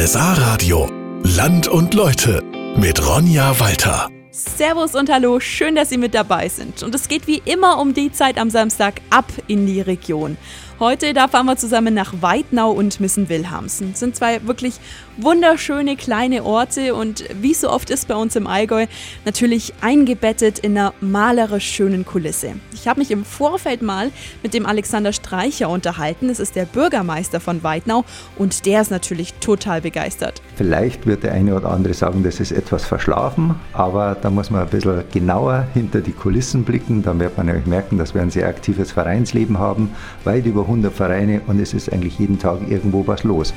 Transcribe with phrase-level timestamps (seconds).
[0.00, 0.88] RSA Radio.
[1.24, 2.42] Land und Leute
[2.74, 4.08] mit Ronja Walter.
[4.30, 6.82] Servus und hallo, schön, dass Sie mit dabei sind.
[6.82, 10.38] Und es geht wie immer um die Zeit am Samstag ab in die Region.
[10.78, 13.94] Heute, da fahren wir zusammen nach Weidnau und Missen-Wilhelmsen.
[13.94, 14.76] Sind zwei wirklich
[15.22, 18.86] wunderschöne kleine Orte und wie so oft ist bei uns im Allgäu,
[19.24, 22.54] natürlich eingebettet in einer malerisch schönen Kulisse.
[22.72, 24.10] Ich habe mich im Vorfeld mal
[24.42, 26.28] mit dem Alexander Streicher unterhalten.
[26.28, 28.04] Das ist der Bürgermeister von Weidnau
[28.38, 30.40] und der ist natürlich total begeistert.
[30.56, 34.62] Vielleicht wird der eine oder andere sagen, das ist etwas verschlafen, aber da muss man
[34.62, 37.02] ein bisschen genauer hinter die Kulissen blicken.
[37.02, 39.90] Dann wird man nämlich merken, dass wir ein sehr aktives Vereinsleben haben,
[40.24, 43.52] weit über 100 Vereine und es ist eigentlich jeden Tag irgendwo was los.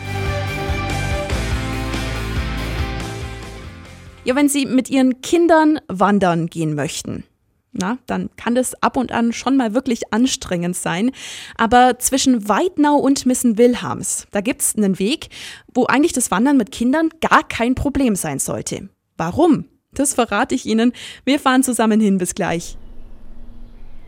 [4.25, 7.25] Ja, wenn Sie mit Ihren Kindern wandern gehen möchten,
[7.73, 11.11] na, dann kann das ab und an schon mal wirklich anstrengend sein.
[11.57, 15.27] Aber zwischen Weidnau und Missen-Wilhelms, da gibt es einen Weg,
[15.73, 18.89] wo eigentlich das Wandern mit Kindern gar kein Problem sein sollte.
[19.17, 19.65] Warum?
[19.93, 20.93] Das verrate ich Ihnen.
[21.25, 22.17] Wir fahren zusammen hin.
[22.17, 22.77] Bis gleich.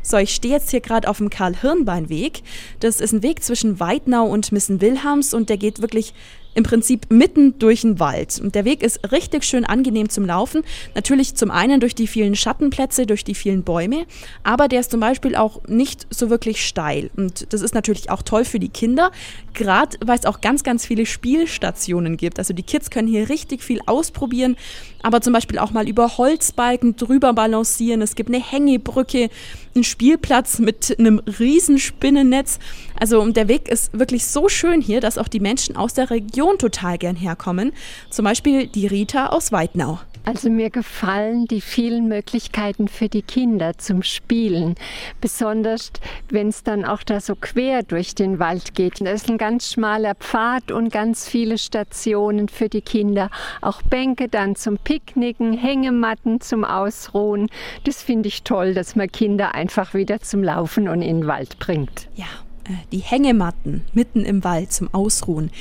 [0.01, 2.43] So, ich stehe jetzt hier gerade auf dem Karl-Hirnbein-Weg.
[2.79, 6.13] Das ist ein Weg zwischen Weidnau und Missen-Wilhelms und der geht wirklich
[6.55, 8.39] im Prinzip mitten durch den Wald.
[8.41, 10.63] Und der Weg ist richtig schön angenehm zum Laufen.
[10.95, 14.05] Natürlich zum einen durch die vielen Schattenplätze, durch die vielen Bäume,
[14.43, 17.11] aber der ist zum Beispiel auch nicht so wirklich steil.
[17.15, 19.11] Und das ist natürlich auch toll für die Kinder,
[19.53, 22.39] gerade weil es auch ganz, ganz viele Spielstationen gibt.
[22.39, 24.55] Also die Kids können hier richtig viel ausprobieren,
[25.03, 28.01] aber zum Beispiel auch mal über Holzbalken drüber balancieren.
[28.01, 29.29] Es gibt eine Hängebrücke,
[29.75, 32.59] einen Spielplatz mit einem riesen Spinnennetz.
[32.97, 36.44] Also der Weg ist wirklich so schön hier, dass auch die Menschen aus der Region
[36.53, 37.73] total gern herkommen.
[38.09, 39.99] Zum Beispiel die Rita aus Weidnau.
[40.25, 44.73] Also mir gefallen die vielen Möglichkeiten für die Kinder zum Spielen.
[45.21, 45.91] Besonders
[46.29, 49.01] wenn es dann auch da so quer durch den Wald geht.
[49.01, 53.29] Da ist ein ganz schmaler Pfad und ganz viele Stationen für die Kinder.
[53.61, 57.47] Auch Bänke dann zum Picknicken, Hängematten zum Ausruhen.
[57.83, 61.59] Das finde ich toll, dass man Kinder einfach wieder zum Laufen und in den Wald
[61.59, 62.07] bringt.
[62.15, 62.25] Ja,
[62.67, 65.51] äh, die Hängematten mitten im Wald zum Ausruhen.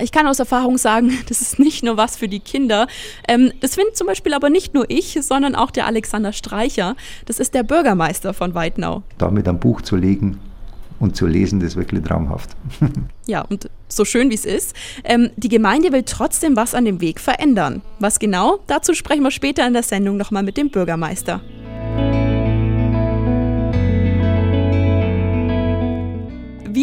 [0.00, 2.86] Ich kann aus Erfahrung sagen, das ist nicht nur was für die Kinder.
[3.26, 6.96] Ähm, das findet zum Beispiel aber nicht nur ich, sondern auch der Alexander Streicher.
[7.26, 9.02] Das ist der Bürgermeister von Weidnau.
[9.18, 10.38] Damit ein Buch zu legen
[11.00, 12.50] und zu lesen, das ist wirklich traumhaft.
[13.26, 17.00] ja, und so schön wie es ist, ähm, die Gemeinde will trotzdem was an dem
[17.00, 17.82] Weg verändern.
[17.98, 18.58] Was genau?
[18.66, 21.40] Dazu sprechen wir später in der Sendung nochmal mit dem Bürgermeister.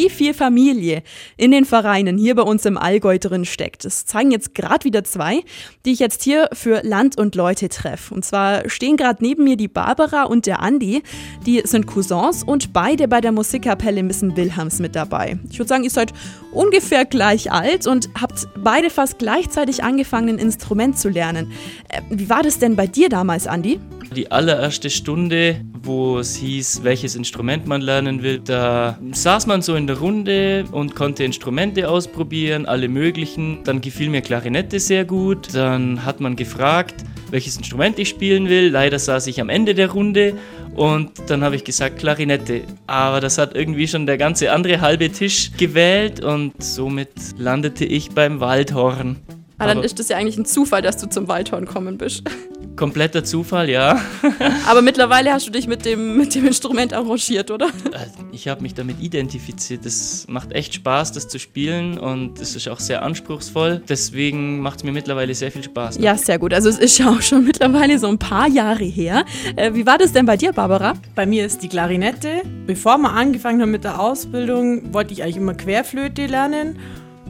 [0.06, 1.02] Wie viel Familie
[1.36, 3.86] in den Vereinen hier bei uns im Allgäu drin steckt.
[3.86, 5.42] Das zeigen jetzt gerade wieder zwei,
[5.84, 8.14] die ich jetzt hier für Land und Leute treffe.
[8.14, 11.02] Und zwar stehen gerade neben mir die Barbara und der Andi.
[11.48, 15.40] Die sind Cousins und beide bei der Musikkapelle Missen Wilhelms mit dabei.
[15.50, 16.14] Ich würde sagen, ihr seid
[16.52, 21.52] ungefähr gleich alt und habt beide fast gleichzeitig angefangen, ein Instrument zu lernen.
[21.90, 23.80] Äh, wie war das denn bei dir damals, Andi?
[24.16, 29.76] Die allererste Stunde, wo es hieß, welches Instrument man lernen will, da saß man so
[29.76, 33.60] in der Runde und konnte Instrumente ausprobieren, alle möglichen.
[33.66, 35.54] Dann gefiel mir Klarinette sehr gut.
[35.54, 38.70] Dann hat man gefragt, welches Instrument ich spielen will.
[38.70, 40.36] Leider saß ich am Ende der Runde
[40.76, 42.62] und dann habe ich gesagt Klarinette.
[42.88, 48.12] Aber das hat irgendwie schon der ganze andere halbe Tisch gewählt und somit landete ich
[48.12, 49.18] beim Waldhorn.
[49.58, 52.24] Aber dann ist das ja eigentlich ein Zufall, dass du zum Waldhorn kommen bist.
[52.76, 54.02] Kompletter Zufall, ja.
[54.68, 57.68] Aber mittlerweile hast du dich mit dem, mit dem Instrument arrangiert, oder?
[57.68, 59.86] Äh, ich habe mich damit identifiziert.
[59.86, 63.82] Es macht echt Spaß, das zu spielen und es ist auch sehr anspruchsvoll.
[63.88, 66.00] Deswegen macht es mir mittlerweile sehr viel Spaß.
[66.00, 66.54] Ja, sehr gut.
[66.54, 69.24] Also es ist ja auch schon mittlerweile so ein paar Jahre her.
[69.56, 70.96] Äh, wie war das denn bei dir, Barbara?
[71.16, 72.42] Bei mir ist die Klarinette.
[72.68, 76.78] Bevor wir angefangen haben mit der Ausbildung, wollte ich eigentlich immer Querflöte lernen.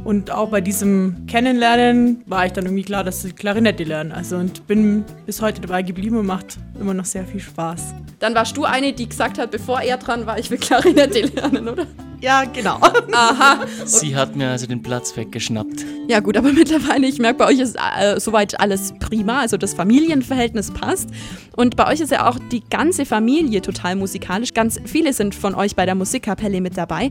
[0.05, 4.13] Und auch bei diesem Kennenlernen war ich dann irgendwie klar, dass ich Klarinette lerne.
[4.13, 7.95] Also und bin bis heute dabei geblieben und macht immer noch sehr viel Spaß.
[8.19, 11.67] Dann warst du eine, die gesagt hat, bevor er dran war, ich will Klarinette lernen,
[11.67, 11.87] oder?
[12.21, 12.79] Ja, genau.
[13.11, 13.65] Aha.
[13.85, 15.83] Sie hat mir also den Platz weggeschnappt.
[16.07, 19.39] Ja gut, aber mittlerweile, ich merke, bei euch ist äh, soweit alles prima.
[19.39, 21.09] Also das Familienverhältnis passt.
[21.55, 24.53] Und bei euch ist ja auch die ganze Familie total musikalisch.
[24.53, 27.09] Ganz viele sind von euch bei der Musikkapelle mit dabei.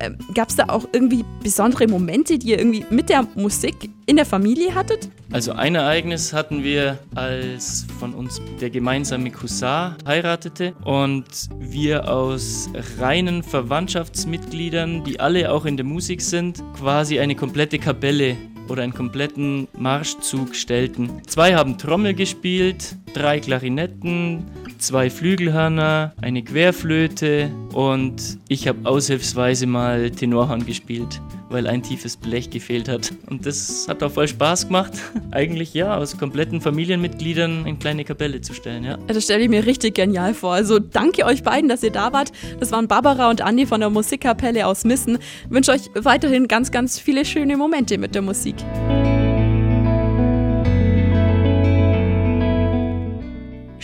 [0.00, 4.16] Ähm, Gab es da auch irgendwie besondere Momente, die ihr irgendwie mit der Musik in
[4.16, 5.08] der Familie hattet?
[5.32, 11.24] Also ein Ereignis hatten wir, als von uns der gemeinsame Cousin heiratete und
[11.58, 12.68] wir aus
[12.98, 18.36] reinen Verwandtschaftsmitgliedern, die alle auch in der Musik sind, quasi eine komplette Kapelle
[18.68, 21.22] oder einen kompletten Marschzug stellten.
[21.26, 24.44] Zwei haben Trommel gespielt, drei Klarinetten,
[24.78, 31.20] zwei Flügelhörner, eine Querflöte und ich habe aushilfsweise mal Tenorhorn gespielt
[31.54, 33.14] weil ein tiefes Blech gefehlt hat.
[33.30, 34.92] Und das hat auch voll Spaß gemacht,
[35.30, 38.98] eigentlich ja, aus kompletten Familienmitgliedern in kleine Kapelle zu stellen, ja.
[39.06, 40.52] Das stelle ich mir richtig genial vor.
[40.52, 42.32] Also danke euch beiden, dass ihr da wart.
[42.58, 45.18] Das waren Barbara und Andi von der Musikkapelle aus Missen.
[45.44, 48.56] Ich wünsche euch weiterhin ganz, ganz viele schöne Momente mit der Musik.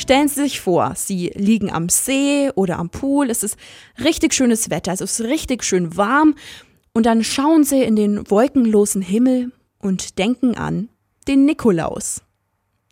[0.00, 3.58] Stellen Sie sich vor, Sie liegen am See oder am Pool, es ist
[4.02, 6.36] richtig schönes Wetter, es ist richtig schön warm
[6.94, 10.88] und dann schauen Sie in den wolkenlosen Himmel und denken an
[11.28, 12.22] den Nikolaus.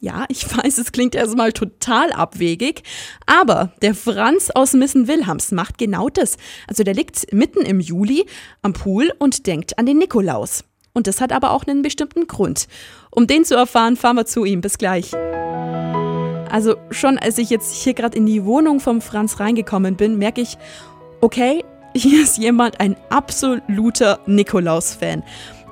[0.03, 2.83] Ja, ich weiß, es klingt erstmal total abwegig,
[3.25, 6.37] aber der Franz aus Missen-Wilhelms macht genau das.
[6.67, 8.27] Also der liegt mitten im Juli
[8.61, 10.63] am Pool und denkt an den Nikolaus.
[10.93, 12.69] Und das hat aber auch einen bestimmten Grund.
[13.11, 14.61] Um den zu erfahren, fahren wir zu ihm.
[14.61, 15.13] Bis gleich.
[16.51, 20.41] Also schon als ich jetzt hier gerade in die Wohnung vom Franz reingekommen bin, merke
[20.41, 20.59] ich,
[21.21, 21.65] okay,
[21.95, 25.23] hier ist jemand ein absoluter Nikolaus-Fan.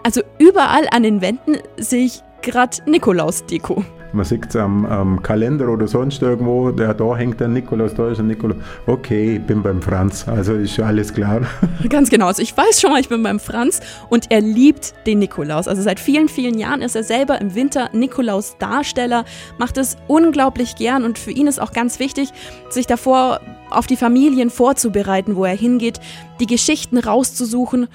[0.02, 3.84] Also überall an den Wänden sehe ich gerade Nikolaus-Deko.
[4.16, 8.08] Man sieht es am, am, Kalender oder sonst irgendwo, der, da hängt der Nikolaus, da
[8.10, 8.56] ist ein Nikolaus.
[8.86, 11.42] Okay, ich bin beim Franz, also ist alles klar.
[11.90, 15.18] Ganz genau, also ich weiß schon mal, ich bin beim Franz und er liebt den
[15.18, 15.68] Nikolaus.
[15.68, 19.26] Also seit vielen, vielen Jahren ist er selber im Winter Nikolaus-Darsteller,
[19.58, 22.30] macht es unglaublich gern und für ihn ist auch ganz wichtig,
[22.70, 26.00] sich davor auf die Familien vorzubereiten, wo er hingeht,
[26.40, 27.88] die Geschichten rauszusuchen,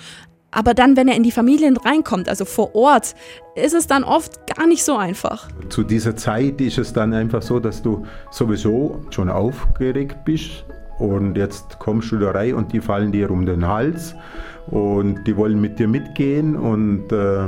[0.51, 3.15] aber dann, wenn er in die Familien reinkommt, also vor Ort,
[3.55, 5.47] ist es dann oft gar nicht so einfach.
[5.69, 10.65] Zu dieser Zeit ist es dann einfach so, dass du sowieso schon aufgeregt bist
[10.99, 14.13] und jetzt kommst du da rein und die fallen dir um den Hals
[14.67, 17.47] und die wollen mit dir mitgehen und, äh,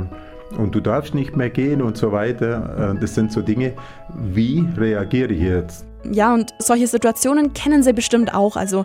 [0.58, 2.94] und du darfst nicht mehr gehen und so weiter.
[2.94, 3.74] Äh, das sind so Dinge,
[4.14, 5.86] wie reagiere ich jetzt?
[6.12, 8.84] Ja, und solche Situationen kennen Sie bestimmt auch, also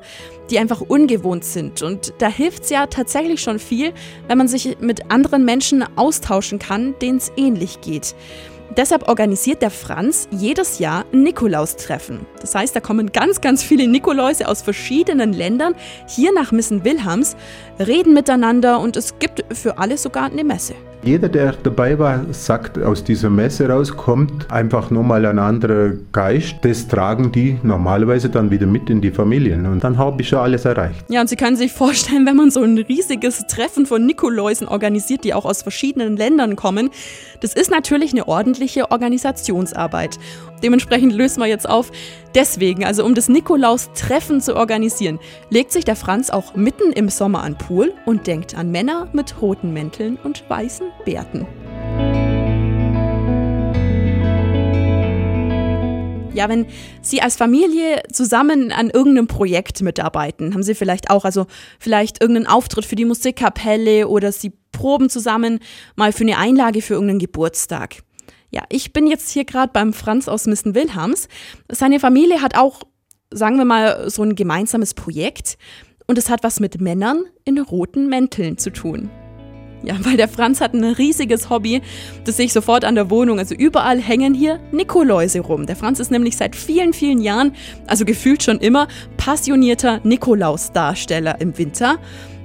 [0.50, 1.82] die einfach ungewohnt sind.
[1.82, 3.94] Und da hilft es ja tatsächlich schon viel,
[4.28, 8.16] wenn man sich mit anderen Menschen austauschen kann, denen es ähnlich geht.
[8.78, 12.26] Deshalb organisiert der Franz jedes Jahr ein Nikolaustreffen.
[12.40, 15.74] Das heißt, da kommen ganz, ganz viele Nikoläuse aus verschiedenen Ländern
[16.08, 17.36] hier nach Missen Wilhelms,
[17.80, 20.76] reden miteinander und es gibt für alle sogar eine Messe.
[21.02, 25.94] Jeder, der dabei war, sagt, aus dieser Messe raus kommt einfach nur mal ein anderer
[26.12, 26.56] Geist.
[26.64, 29.66] Das tragen die normalerweise dann wieder mit in die Familien.
[29.66, 31.06] Und dann habe ich schon alles erreicht.
[31.08, 35.24] Ja, und Sie können sich vorstellen, wenn man so ein riesiges Treffen von Nikoläusen organisiert,
[35.24, 36.90] die auch aus verschiedenen Ländern kommen,
[37.40, 40.20] das ist natürlich eine ordentliche Organisationsarbeit.
[40.62, 41.92] Dementsprechend lösen wir jetzt auf.
[42.36, 45.20] Deswegen, also um das Nikolaus-Treffen zu organisieren,
[45.50, 49.42] legt sich der Franz auch mitten im Sommer an Pool und denkt an Männer mit
[49.42, 51.48] roten Mänteln und weißen Bärten.
[56.34, 56.68] Ja, wenn
[57.02, 61.48] Sie als Familie zusammen an irgendeinem Projekt mitarbeiten, haben Sie vielleicht auch, also
[61.80, 65.60] vielleicht irgendeinen Auftritt für die Musikkapelle oder Sie proben zusammen
[65.96, 68.04] mal für eine Einlage für irgendeinen Geburtstag.
[68.52, 71.28] Ja, ich bin jetzt hier gerade beim Franz aus Missen Wilhelms.
[71.70, 72.82] Seine Familie hat auch,
[73.32, 75.58] sagen wir mal, so ein gemeinsames Projekt
[76.08, 79.12] und es hat was mit Männern in roten Mänteln zu tun.
[79.84, 81.82] Ja, weil der Franz hat ein riesiges Hobby,
[82.26, 83.40] das sehe ich sofort an der Wohnung.
[83.40, 85.68] Also überall hängen hier Nikoläuse rum.
[85.68, 87.54] Der Franz ist nämlich seit vielen, vielen Jahren,
[87.88, 88.88] also gefühlt schon immer,
[89.18, 91.98] passionierter Nikolausdarsteller im Winter.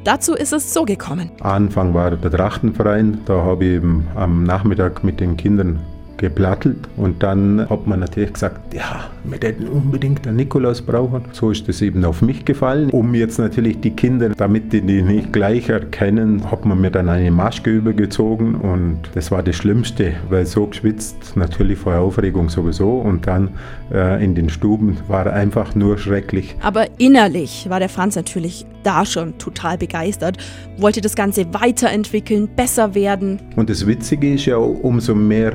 [0.05, 1.31] Dazu ist es so gekommen.
[1.41, 3.23] Anfang war der Trachtenverein.
[3.25, 5.81] Da habe ich eben am Nachmittag mit den Kindern
[6.17, 11.25] geplattelt und dann hat man natürlich gesagt, ja, wir hätten unbedingt einen Nikolaus brauchen.
[11.33, 12.91] So ist das eben auf mich gefallen.
[12.91, 17.09] Um jetzt natürlich die Kinder, damit die die nicht gleich erkennen, hat man mir dann
[17.09, 22.99] eine Maske übergezogen und das war das Schlimmste, weil so geschwitzt, natürlich vor Aufregung sowieso
[22.99, 23.51] und dann
[23.93, 26.57] äh, in den Stuben war einfach nur schrecklich.
[26.61, 30.39] Aber innerlich war der Franz natürlich da schon total begeistert,
[30.79, 33.41] wollte das Ganze weiterentwickeln, besser werden.
[33.57, 35.55] Und das Witzige ist ja, umso mehr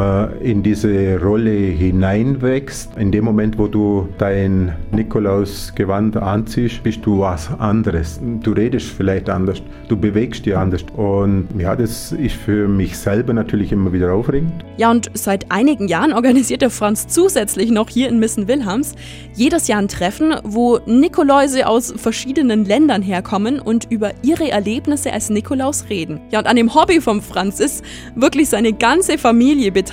[0.00, 7.48] in diese Rolle hineinwächst, in dem Moment, wo du dein Nikolausgewand anziehst, bist du was
[7.58, 8.20] anderes.
[8.42, 10.84] Du redest vielleicht anders, du bewegst dich anders.
[10.96, 14.52] Und ja, das ist für mich selber natürlich immer wieder aufregend.
[14.76, 18.94] Ja, und seit einigen Jahren organisiert der Franz zusätzlich noch hier in Missen Wilhelms
[19.34, 25.30] jedes Jahr ein Treffen, wo Nikoläuse aus verschiedenen Ländern herkommen und über ihre Erlebnisse als
[25.30, 26.20] Nikolaus reden.
[26.30, 27.84] Ja, und an dem Hobby vom Franz ist
[28.14, 29.83] wirklich seine ganze Familie beteiligt.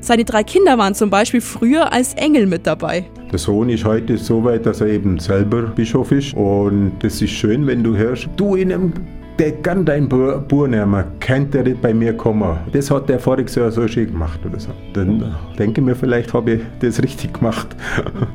[0.00, 3.04] Seine drei Kinder waren zum Beispiel früher als Engel mit dabei.
[3.30, 6.34] Der Sohn ist heute so weit, dass er eben selber Bischof ist.
[6.34, 8.92] Und es ist schön, wenn du hörst, du in einem
[9.38, 12.58] der kann dein Bub nehmen, könnte der bei mir kommen.
[12.72, 14.70] Das hat der voriges Jahr so schön gemacht oder so.
[14.94, 17.68] Dann denke ich mir, vielleicht habe ich das richtig gemacht.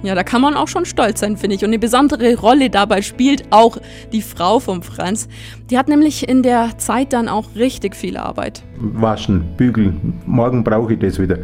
[0.02, 1.64] Ja, da kann man auch schon stolz sein, finde ich.
[1.64, 3.78] Und eine besondere Rolle dabei spielt auch
[4.12, 5.28] die Frau vom Franz.
[5.70, 8.64] Die hat nämlich in der Zeit dann auch richtig viel Arbeit.
[8.78, 11.40] Waschen, bügeln, morgen brauche ich das wieder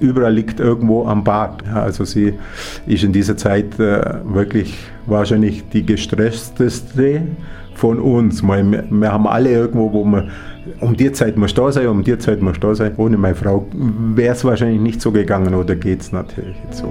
[0.00, 1.62] überall liegt irgendwo am Bad.
[1.66, 2.34] Ja, also sie
[2.86, 4.74] ist in dieser Zeit äh, wirklich
[5.06, 7.22] wahrscheinlich die gestressteste
[7.74, 8.42] von uns.
[8.42, 10.30] Wir, wir haben alle irgendwo, wo man
[10.80, 12.92] um die Zeit muss da sein, um die Zeit muss da sein.
[12.96, 16.88] Ohne meine Frau wäre es wahrscheinlich nicht so gegangen oder geht es natürlich jetzt so.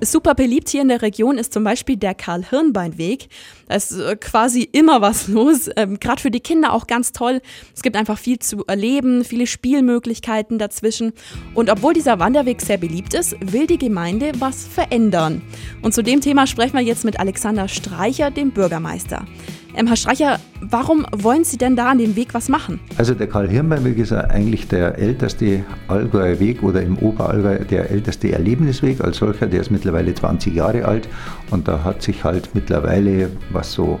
[0.00, 3.28] Super beliebt hier in der Region ist zum Beispiel der Karl-Hirnbein-Weg.
[3.66, 5.68] Da ist äh, quasi immer was los.
[5.76, 7.40] Ähm, Gerade für die Kinder auch ganz toll.
[7.74, 11.12] Es gibt einfach viel zu erleben, viele Spielmöglichkeiten dazwischen.
[11.54, 15.42] Und obwohl dieser Wanderweg sehr beliebt ist, will die Gemeinde was verändern.
[15.82, 19.26] Und zu dem Thema sprechen wir jetzt mit Alexander Streicher, dem Bürgermeister.
[19.74, 22.80] Ähm, Herr Streicher, warum wollen Sie denn da an dem Weg was machen?
[22.96, 29.00] Also der Karl-Hirnbein-Weg ist eigentlich der älteste Allgäuer Weg oder im Oberallgäu der älteste Erlebnisweg
[29.00, 29.46] als solcher.
[29.46, 31.08] Der ist mittlerweile 20 Jahre alt
[31.50, 34.00] und da hat sich halt mittlerweile, was so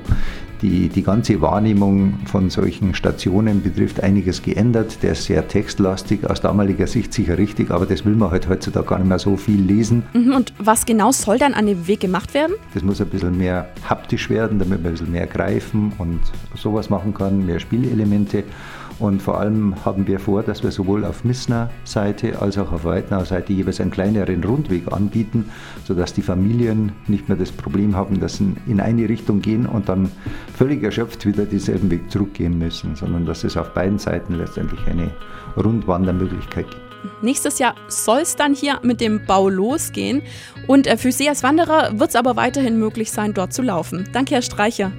[0.62, 5.02] die, die ganze Wahrnehmung von solchen Stationen betrifft einiges geändert.
[5.02, 8.86] Der ist sehr textlastig, aus damaliger Sicht sicher richtig, aber das will man halt heutzutage
[8.86, 10.02] gar nicht mehr so viel lesen.
[10.12, 12.54] Mhm, und was genau soll dann an dem Weg gemacht werden?
[12.74, 16.20] Das muss ein bisschen mehr haptisch werden, damit man ein bisschen mehr greifen und
[16.54, 18.44] sowas machen kann, mehr Spielelemente.
[18.98, 22.84] Und vor allem haben wir vor, dass wir sowohl auf Missner Seite als auch auf
[22.84, 25.50] Weidnauer Seite jeweils einen kleineren Rundweg anbieten,
[25.84, 29.88] sodass die Familien nicht mehr das Problem haben, dass sie in eine Richtung gehen und
[29.88, 30.10] dann
[30.56, 35.10] völlig erschöpft wieder denselben Weg zurückgehen müssen, sondern dass es auf beiden Seiten letztendlich eine
[35.56, 36.82] Rundwandermöglichkeit gibt.
[37.22, 40.22] Nächstes Jahr soll es dann hier mit dem Bau losgehen
[40.66, 44.08] und äh, für Sie als Wanderer wird es aber weiterhin möglich sein, dort zu laufen.
[44.12, 44.90] Danke, Herr Streicher.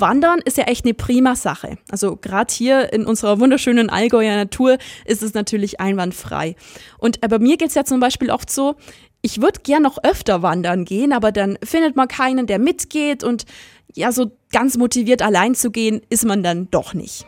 [0.00, 1.78] Wandern ist ja echt eine prima Sache.
[1.90, 6.56] Also gerade hier in unserer wunderschönen Allgäuer Natur ist es natürlich einwandfrei.
[6.98, 8.76] Und äh, bei mir geht es ja zum Beispiel oft so,
[9.20, 13.46] ich würde gern noch öfter wandern gehen, aber dann findet man keinen, der mitgeht und
[13.94, 17.26] ja, so ganz motiviert allein zu gehen, ist man dann doch nicht.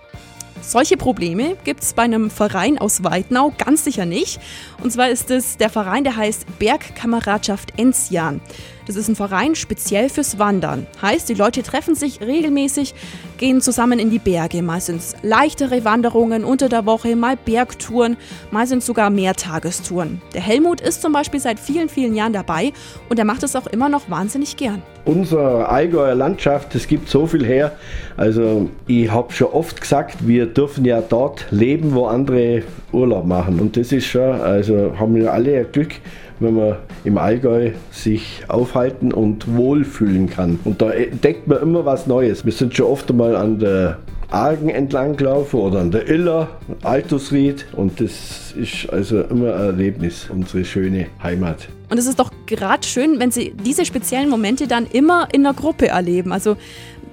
[0.63, 4.41] Solche Probleme gibt es bei einem Verein aus Weidnau ganz sicher nicht.
[4.83, 8.41] Und zwar ist es der Verein, der heißt Bergkameradschaft Enzian.
[8.91, 10.85] Das ist ein Verein speziell fürs Wandern.
[11.01, 12.93] Heißt, die Leute treffen sich regelmäßig,
[13.39, 14.63] gehen zusammen in die Berge.
[14.63, 18.17] Mal sind es leichtere Wanderungen unter der Woche, mal Bergtouren,
[18.51, 20.21] mal sind sogar Mehrtagestouren.
[20.35, 22.73] Der Helmut ist zum Beispiel seit vielen, vielen Jahren dabei
[23.09, 24.83] und er macht es auch immer noch wahnsinnig gern.
[25.05, 27.77] Unsere Allgäuer Landschaft, es gibt so viel her.
[28.17, 33.61] Also ich habe schon oft gesagt, wir dürfen ja dort leben, wo andere Urlaub machen.
[33.61, 35.93] Und das ist schon, also haben wir alle Glück
[36.41, 40.59] wenn man im Allgäu sich aufhalten und wohlfühlen kann.
[40.65, 42.45] Und da entdeckt man immer was Neues.
[42.45, 43.99] Wir sind schon oft einmal an der
[44.31, 46.49] Argen entlang gelaufen oder an der Iller,
[46.83, 51.69] Altusried und das ist also immer ein Erlebnis, unsere schöne Heimat.
[51.91, 55.53] Und es ist doch gerade schön, wenn Sie diese speziellen Momente dann immer in der
[55.53, 56.33] Gruppe erleben.
[56.33, 56.57] Also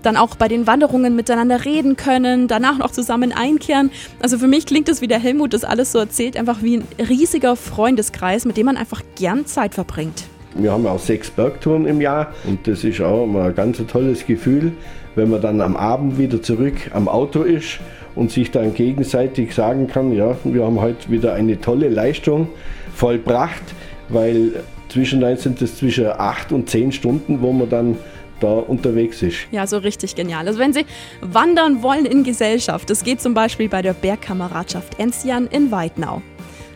[0.03, 3.91] dann auch bei den Wanderungen miteinander reden können, danach noch zusammen einkehren.
[4.19, 6.87] Also für mich klingt es, wie der Helmut das alles so erzählt, einfach wie ein
[6.99, 10.25] riesiger Freundeskreis, mit dem man einfach gern Zeit verbringt.
[10.55, 14.25] Wir haben auch sechs Bergtouren im Jahr und das ist auch immer ein ganz tolles
[14.25, 14.71] Gefühl,
[15.15, 17.79] wenn man dann am Abend wieder zurück am Auto ist
[18.15, 22.49] und sich dann gegenseitig sagen kann, ja, wir haben heute wieder eine tolle Leistung
[22.95, 23.61] vollbracht,
[24.09, 27.97] weil zwischendrin sind es zwischen acht und zehn Stunden, wo man dann
[28.39, 29.47] da unterwegs ist.
[29.51, 30.47] Ja, so richtig genial.
[30.47, 30.85] Also wenn Sie
[31.21, 36.21] wandern wollen in Gesellschaft, das geht zum Beispiel bei der Bergkameradschaft Enzian in Weidnau.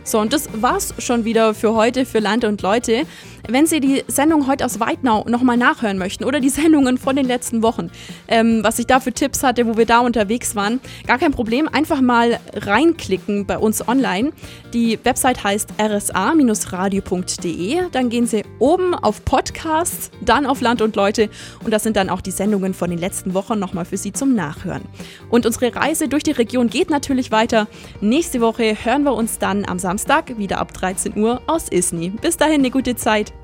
[0.04, 3.06] So, und das war's schon wieder für heute für Land und Leute.
[3.48, 7.26] Wenn Sie die Sendung heute aus Weidnau nochmal nachhören möchten oder die Sendungen von den
[7.26, 7.90] letzten Wochen,
[8.28, 11.68] ähm, was ich da für Tipps hatte, wo wir da unterwegs waren, gar kein Problem.
[11.68, 14.32] Einfach mal reinklicken bei uns online.
[14.72, 17.80] Die Website heißt rsa-radio.de.
[17.90, 21.28] Dann gehen Sie oben auf Podcasts, dann auf Land und Leute
[21.64, 24.34] und das sind dann auch die Sendungen von den letzten Wochen nochmal für Sie zum
[24.34, 24.82] Nachhören.
[25.30, 27.66] Und unsere Reise durch die Region geht natürlich weiter.
[28.00, 32.08] Nächste Woche hören wir uns dann am Samstag wieder ab 13 Uhr aus Isny.
[32.08, 33.34] Bis dahin eine gute Zeit.